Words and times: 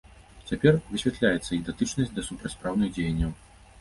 Цяпер 0.51 0.79
высвятляецца 0.93 1.49
іх 1.57 1.61
датычнасць 1.67 2.15
да 2.17 2.27
супрацьпраўных 2.31 2.89
дзеянняў. 2.97 3.31